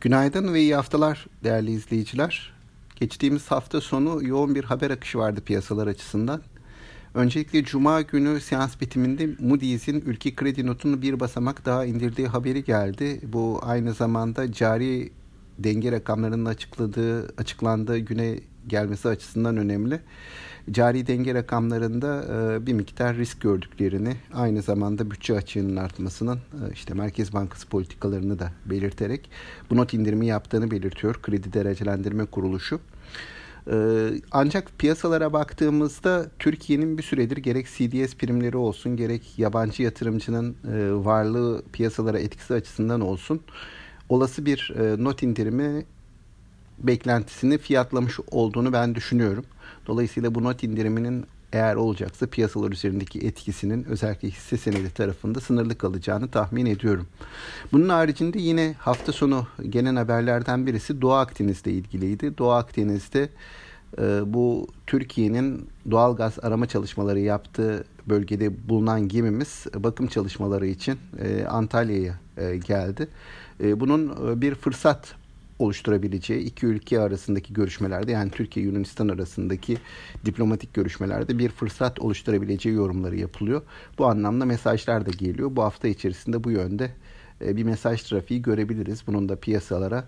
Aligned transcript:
Günaydın 0.00 0.54
ve 0.54 0.60
iyi 0.60 0.74
haftalar 0.74 1.26
değerli 1.44 1.70
izleyiciler. 1.70 2.52
Geçtiğimiz 2.96 3.50
hafta 3.50 3.80
sonu 3.80 4.24
yoğun 4.24 4.54
bir 4.54 4.64
haber 4.64 4.90
akışı 4.90 5.18
vardı 5.18 5.40
piyasalar 5.40 5.86
açısından. 5.86 6.42
Öncelikle 7.14 7.64
Cuma 7.64 8.02
günü 8.02 8.40
seans 8.40 8.80
bitiminde 8.80 9.28
Moody's'in 9.38 10.00
ülke 10.00 10.34
kredi 10.34 10.66
notunu 10.66 11.02
bir 11.02 11.20
basamak 11.20 11.64
daha 11.66 11.84
indirdiği 11.84 12.28
haberi 12.28 12.64
geldi. 12.64 13.20
Bu 13.22 13.60
aynı 13.62 13.92
zamanda 13.92 14.52
cari 14.52 15.12
denge 15.58 15.92
rakamlarının 15.92 16.44
açıkladığı, 16.44 17.28
açıklandığı 17.38 17.98
güne 17.98 18.40
gelmesi 18.66 19.08
açısından 19.08 19.56
önemli. 19.56 20.00
Cari 20.70 21.06
denge 21.06 21.34
rakamlarında 21.34 22.26
bir 22.66 22.72
miktar 22.72 23.16
risk 23.16 23.40
gördüklerini, 23.40 24.16
aynı 24.34 24.62
zamanda 24.62 25.10
bütçe 25.10 25.34
açığının 25.36 25.76
artmasının 25.76 26.38
işte 26.72 26.94
Merkez 26.94 27.32
Bankası 27.32 27.68
politikalarını 27.68 28.38
da 28.38 28.52
belirterek 28.66 29.30
bu 29.70 29.76
not 29.76 29.94
indirimi 29.94 30.26
yaptığını 30.26 30.70
belirtiyor 30.70 31.22
Kredi 31.22 31.52
Derecelendirme 31.52 32.24
Kuruluşu. 32.24 32.80
Ancak 34.30 34.78
piyasalara 34.78 35.32
baktığımızda 35.32 36.26
Türkiye'nin 36.38 36.98
bir 36.98 37.02
süredir 37.02 37.36
gerek 37.36 37.66
CDS 37.66 38.14
primleri 38.14 38.56
olsun 38.56 38.96
gerek 38.96 39.38
yabancı 39.38 39.82
yatırımcının 39.82 40.56
varlığı 41.04 41.62
piyasalara 41.72 42.18
etkisi 42.18 42.54
açısından 42.54 43.00
olsun 43.00 43.40
olası 44.08 44.46
bir 44.46 44.72
not 44.98 45.22
indirimi 45.22 45.84
beklentisini 46.82 47.58
fiyatlamış 47.58 48.18
olduğunu 48.30 48.72
ben 48.72 48.94
düşünüyorum. 48.94 49.44
Dolayısıyla 49.86 50.34
bu 50.34 50.44
not 50.44 50.62
indiriminin 50.62 51.26
eğer 51.52 51.74
olacaksa 51.74 52.26
piyasalar 52.26 52.72
üzerindeki 52.72 53.18
etkisinin 53.18 53.84
özellikle 53.84 54.28
hisse 54.28 54.56
senedi 54.56 54.90
tarafında 54.90 55.40
sınırlı 55.40 55.78
kalacağını 55.78 56.28
tahmin 56.28 56.66
ediyorum. 56.66 57.06
Bunun 57.72 57.88
haricinde 57.88 58.38
yine 58.38 58.74
hafta 58.78 59.12
sonu 59.12 59.46
gelen 59.68 59.96
haberlerden 59.96 60.66
birisi 60.66 61.00
Doğu 61.02 61.12
Akdeniz'de 61.12 61.72
ilgiliydi. 61.72 62.38
Doğu 62.38 62.50
Akdeniz'de 62.50 63.28
e, 63.98 64.34
bu 64.34 64.66
Türkiye'nin 64.86 65.68
doğal 65.90 66.16
gaz 66.16 66.38
arama 66.42 66.66
çalışmaları 66.66 67.20
yaptığı 67.20 67.84
bölgede 68.06 68.68
bulunan 68.68 69.08
gemimiz 69.08 69.66
bakım 69.74 70.06
çalışmaları 70.06 70.66
için 70.66 70.98
e, 71.18 71.44
Antalya'ya 71.44 72.14
e, 72.36 72.56
geldi. 72.56 73.08
Bunun 73.60 74.12
bir 74.42 74.54
fırsat 74.54 75.14
oluşturabileceği 75.58 76.40
iki 76.40 76.66
ülke 76.66 77.00
arasındaki 77.00 77.52
görüşmelerde 77.52 78.12
yani 78.12 78.30
Türkiye 78.30 78.66
Yunanistan 78.66 79.08
arasındaki 79.08 79.78
diplomatik 80.24 80.74
görüşmelerde 80.74 81.38
bir 81.38 81.48
fırsat 81.48 82.00
oluşturabileceği 82.00 82.74
yorumları 82.74 83.16
yapılıyor. 83.16 83.62
Bu 83.98 84.06
anlamda 84.06 84.44
mesajlar 84.44 85.06
da 85.06 85.10
geliyor. 85.10 85.56
Bu 85.56 85.62
hafta 85.62 85.88
içerisinde 85.88 86.44
bu 86.44 86.50
yönde 86.50 86.90
e, 87.44 87.56
bir 87.56 87.64
mesaj 87.64 88.02
trafiği 88.02 88.42
görebiliriz. 88.42 89.06
Bunun 89.06 89.28
da 89.28 89.36
piyasalara 89.36 90.04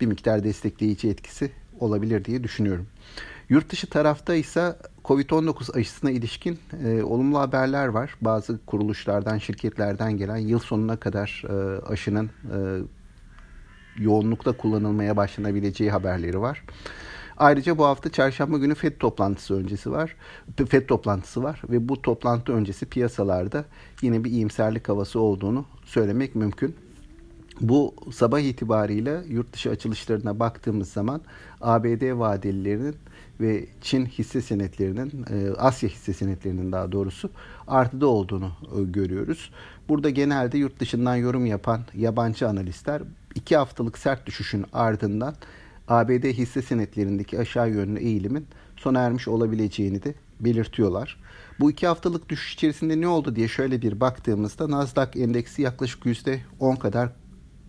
bir 0.00 0.06
miktar 0.06 0.44
destekleyici 0.44 1.08
etkisi 1.08 1.50
olabilir 1.80 2.24
diye 2.24 2.44
düşünüyorum. 2.44 2.86
Yurt 3.48 3.70
dışı 3.70 3.86
tarafta 3.86 4.34
ise 4.34 4.76
Covid-19 5.04 5.78
aşısına 5.78 6.10
ilişkin 6.10 6.58
e, 6.84 7.02
olumlu 7.02 7.38
haberler 7.38 7.86
var. 7.86 8.16
Bazı 8.20 8.58
kuruluşlardan, 8.66 9.38
şirketlerden 9.38 10.16
gelen 10.16 10.36
yıl 10.36 10.58
sonuna 10.58 10.96
kadar 10.96 11.44
e, 11.48 11.80
aşının 11.82 12.26
e, 12.26 12.58
yoğunlukla 13.98 14.52
kullanılmaya 14.52 15.16
başlanabileceği 15.16 15.90
haberleri 15.90 16.40
var. 16.40 16.62
Ayrıca 17.36 17.78
bu 17.78 17.84
hafta 17.84 18.12
çarşamba 18.12 18.58
günü 18.58 18.74
FED 18.74 18.98
toplantısı 18.98 19.54
öncesi 19.54 19.90
var. 19.90 20.16
FED 20.68 20.86
toplantısı 20.86 21.42
var 21.42 21.62
ve 21.70 21.88
bu 21.88 22.02
toplantı 22.02 22.52
öncesi 22.52 22.86
piyasalarda 22.86 23.64
yine 24.02 24.24
bir 24.24 24.30
iyimserlik 24.30 24.88
havası 24.88 25.20
olduğunu 25.20 25.64
söylemek 25.84 26.34
mümkün. 26.34 26.76
Bu 27.60 27.94
sabah 28.12 28.40
itibariyle 28.40 29.20
yurt 29.28 29.52
dışı 29.52 29.70
açılışlarına 29.70 30.40
baktığımız 30.40 30.88
zaman 30.88 31.20
ABD 31.60 32.18
vadelilerinin 32.18 32.94
ve 33.40 33.66
Çin 33.80 34.06
hisse 34.06 34.40
senetlerinin, 34.40 35.24
e, 35.30 35.50
Asya 35.58 35.88
hisse 35.88 36.12
senetlerinin 36.12 36.72
daha 36.72 36.92
doğrusu 36.92 37.30
artıda 37.66 38.06
olduğunu 38.06 38.52
e, 38.78 38.82
görüyoruz. 38.82 39.50
Burada 39.88 40.10
genelde 40.10 40.58
yurt 40.58 40.80
dışından 40.80 41.16
yorum 41.16 41.46
yapan 41.46 41.80
yabancı 41.94 42.48
analistler 42.48 43.02
iki 43.34 43.56
haftalık 43.56 43.98
sert 43.98 44.26
düşüşün 44.26 44.66
ardından 44.72 45.34
ABD 45.88 46.24
hisse 46.24 46.62
senetlerindeki 46.62 47.38
aşağı 47.38 47.70
yönlü 47.70 48.00
eğilimin 48.00 48.46
sona 48.76 49.00
ermiş 49.00 49.28
olabileceğini 49.28 50.02
de 50.02 50.14
belirtiyorlar. 50.40 51.20
Bu 51.60 51.70
iki 51.70 51.86
haftalık 51.86 52.28
düşüş 52.28 52.54
içerisinde 52.54 53.00
ne 53.00 53.08
oldu 53.08 53.36
diye 53.36 53.48
şöyle 53.48 53.82
bir 53.82 54.00
baktığımızda 54.00 54.70
Nasdaq 54.70 55.10
endeksi 55.16 55.62
yaklaşık 55.62 56.04
%10 56.06 56.78
kadar 56.78 57.12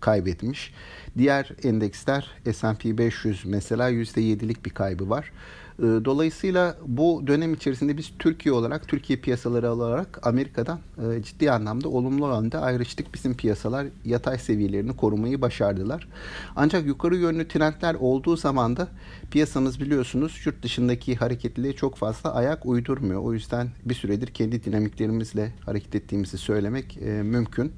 kaybetmiş. 0.00 0.74
Diğer 1.18 1.52
endeksler 1.62 2.30
S&P 2.52 2.98
500 2.98 3.44
mesela 3.44 3.90
%7'lik 3.90 4.64
bir 4.64 4.70
kaybı 4.70 5.10
var. 5.10 5.32
Ee, 5.82 5.86
dolayısıyla 6.04 6.76
bu 6.86 7.22
dönem 7.26 7.54
içerisinde 7.54 7.96
biz 7.96 8.12
Türkiye 8.18 8.52
olarak, 8.52 8.88
Türkiye 8.88 9.18
piyasaları 9.18 9.72
olarak 9.72 10.26
Amerika'dan 10.26 10.78
e, 10.98 11.22
ciddi 11.22 11.50
anlamda 11.50 11.88
olumlu 11.88 12.26
yönde 12.26 12.58
ayrıştık. 12.58 13.14
Bizim 13.14 13.36
piyasalar 13.36 13.86
yatay 14.04 14.38
seviyelerini 14.38 14.96
korumayı 14.96 15.40
başardılar. 15.40 16.08
Ancak 16.56 16.86
yukarı 16.86 17.16
yönlü 17.16 17.48
trendler 17.48 17.94
olduğu 17.94 18.36
zaman 18.36 18.76
da 18.76 18.88
piyasamız 19.30 19.80
biliyorsunuz 19.80 20.40
yurt 20.46 20.62
dışındaki 20.62 21.16
hareketliliğe 21.16 21.72
çok 21.72 21.96
fazla 21.96 22.34
ayak 22.34 22.66
uydurmuyor. 22.66 23.22
O 23.22 23.32
yüzden 23.32 23.68
bir 23.84 23.94
süredir 23.94 24.26
kendi 24.26 24.64
dinamiklerimizle 24.64 25.52
hareket 25.66 25.94
ettiğimizi 25.94 26.38
söylemek 26.38 26.96
e, 26.96 27.22
mümkün. 27.22 27.72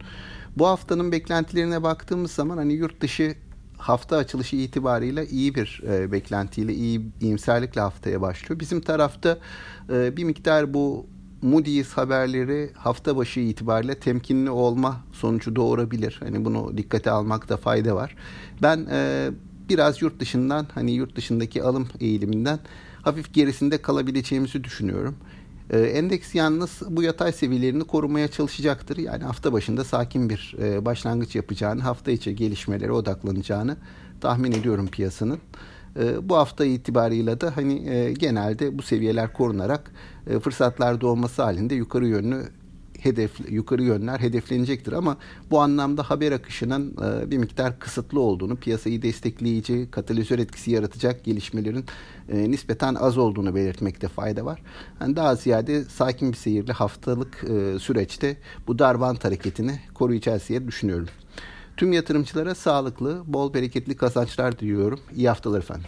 Bu 0.57 0.67
haftanın 0.67 1.13
beklentilerine 1.13 1.83
baktığımız 1.83 2.31
zaman 2.31 2.57
hani 2.57 2.73
yurt 2.73 3.01
dışı 3.01 3.35
hafta 3.79 4.17
açılışı 4.17 4.57
itibariyle 4.57 5.27
iyi 5.27 5.55
bir 5.55 5.83
e, 5.89 6.13
beklentiyle, 6.13 6.75
iyi 6.75 7.01
iyimserlikle 7.21 7.81
haftaya 7.81 8.21
başlıyor. 8.21 8.61
Bizim 8.61 8.81
tarafta 8.81 9.39
e, 9.93 10.17
bir 10.17 10.25
miktar 10.25 10.75
bu 10.75 11.07
Moody's 11.43 11.93
haberleri 11.93 12.71
hafta 12.75 13.17
başı 13.17 13.41
itibariyle 13.41 13.95
temkinli 13.95 14.51
olma 14.51 15.01
sonucu 15.13 15.57
doğurabilir. 15.57 16.21
Hani 16.25 16.45
bunu 16.45 16.77
dikkate 16.77 17.11
almakta 17.11 17.57
fayda 17.57 17.97
var. 17.97 18.17
Ben 18.63 18.87
e, 18.91 19.31
biraz 19.69 20.03
yurt 20.03 20.21
dışından 20.21 20.67
hani 20.75 20.93
yurt 20.93 21.17
dışındaki 21.17 21.63
alım 21.63 21.89
eğiliminden 22.01 22.59
hafif 23.03 23.35
gerisinde 23.35 23.83
kalabileceğimizi 23.83 24.65
düşünüyorum. 24.65 25.17
Ee, 25.71 25.79
endeks 25.79 26.35
yalnız 26.35 26.83
bu 26.89 27.03
yatay 27.03 27.33
seviyelerini 27.33 27.85
korumaya 27.85 28.29
çalışacaktır. 28.29 28.97
Yani 28.97 29.25
hafta 29.25 29.53
başında 29.53 29.85
sakin 29.85 30.31
bir 30.31 30.57
e, 30.63 30.85
başlangıç 30.85 31.37
yapacağını, 31.37 31.83
hafta 31.83 32.11
içi 32.11 32.37
gelişmelere 32.37 32.93
odaklanacağını 32.93 33.77
tahmin 34.21 34.53
ediyorum 34.53 34.87
piyasanın. 34.87 35.39
Ee, 35.97 36.29
bu 36.29 36.37
hafta 36.37 36.65
itibarıyla 36.65 37.41
da 37.41 37.57
hani 37.57 37.89
e, 37.89 38.13
genelde 38.13 38.79
bu 38.79 38.83
seviyeler 38.83 39.33
korunarak 39.33 39.91
e, 40.27 40.39
fırsatlar 40.39 41.01
doğması 41.01 41.43
halinde 41.43 41.75
yukarı 41.75 42.07
yönlü 42.07 42.49
hedef 43.05 43.51
yukarı 43.51 43.83
yönler 43.83 44.19
hedeflenecektir 44.19 44.93
ama 44.93 45.17
bu 45.51 45.61
anlamda 45.61 46.03
haber 46.03 46.33
akışının 46.33 46.97
e, 47.03 47.31
bir 47.31 47.39
miktar 47.39 47.79
kısıtlı 47.79 48.21
olduğunu, 48.21 48.57
piyasayı 48.57 49.03
destekleyici, 49.03 49.89
katalizör 49.91 50.39
etkisi 50.39 50.71
yaratacak 50.71 51.25
gelişmelerin 51.25 51.85
e, 52.29 52.51
nispeten 52.51 52.95
az 52.95 53.19
olduğunu 53.19 53.55
belirtmekte 53.55 54.09
fayda 54.09 54.45
var. 54.45 54.63
Yani 55.01 55.17
daha 55.17 55.35
ziyade 55.35 55.85
sakin 55.85 56.33
bir 56.33 56.37
seyirli 56.37 56.73
haftalık 56.73 57.45
e, 57.45 57.79
süreçte 57.79 58.37
bu 58.67 58.79
darvant 58.79 59.25
hareketini 59.25 59.81
koruyacağız 59.95 60.49
diye 60.49 60.67
düşünüyorum. 60.67 61.09
Tüm 61.77 61.93
yatırımcılara 61.93 62.55
sağlıklı, 62.55 63.23
bol 63.27 63.55
bereketli 63.55 63.97
kazançlar 63.97 64.59
diliyorum. 64.59 65.01
İyi 65.17 65.29
haftalar 65.29 65.59
efendim. 65.59 65.87